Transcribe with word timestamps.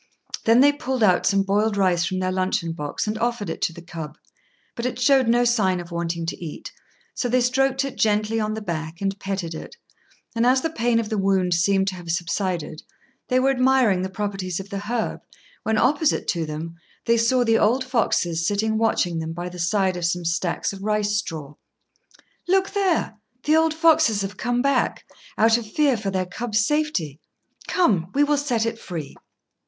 Then 0.45 0.61
they 0.61 0.71
pulled 0.73 1.03
out 1.03 1.27
some 1.27 1.43
boiled 1.43 1.77
rice 1.77 2.05
from 2.05 2.17
their 2.17 2.31
luncheon 2.31 2.71
box 2.73 3.05
and 3.05 3.19
offered 3.19 3.51
it 3.51 3.61
to 3.61 3.71
the 3.71 3.83
cub, 3.83 4.17
but 4.75 4.83
it 4.87 4.97
showed 4.99 5.27
no 5.27 5.45
sign 5.45 5.79
of 5.79 5.91
wanting 5.91 6.25
to 6.25 6.43
eat; 6.43 6.71
so 7.13 7.29
they 7.29 7.39
stroked 7.39 7.85
it 7.85 7.97
gently 7.97 8.39
on 8.39 8.55
the 8.55 8.63
back, 8.63 8.99
and 8.99 9.19
petted 9.19 9.53
it; 9.53 9.75
and 10.35 10.43
as 10.43 10.61
the 10.63 10.71
pain 10.71 10.99
of 10.99 11.09
the 11.09 11.19
wound 11.19 11.53
seemed 11.53 11.87
to 11.89 11.93
have 11.97 12.09
subsided, 12.09 12.81
they 13.27 13.39
were 13.39 13.51
admiring 13.51 14.01
the 14.01 14.09
properties 14.09 14.59
of 14.59 14.71
the 14.71 14.79
herb, 14.79 15.21
when, 15.61 15.77
opposite 15.77 16.27
to 16.29 16.47
them, 16.47 16.73
they 17.05 17.15
saw 17.15 17.43
the 17.43 17.59
old 17.59 17.83
foxes 17.83 18.43
sitting 18.47 18.79
watching 18.79 19.19
them 19.19 19.33
by 19.33 19.49
the 19.49 19.59
side 19.59 19.95
of 19.95 20.03
some 20.03 20.25
stacks 20.25 20.73
of 20.73 20.81
rice 20.81 21.15
straw. 21.17 21.53
"Look 22.47 22.71
there! 22.71 23.19
the 23.43 23.55
old 23.55 23.75
foxes 23.75 24.23
have 24.23 24.35
come 24.35 24.63
back, 24.63 25.05
out 25.37 25.59
of 25.59 25.71
fear 25.71 25.95
for 25.95 26.09
their 26.09 26.25
cub's 26.25 26.65
safety. 26.65 27.19
Come, 27.67 28.07
we 28.15 28.23
will 28.23 28.37
set 28.37 28.65
it 28.65 28.79
free!" 28.79 29.15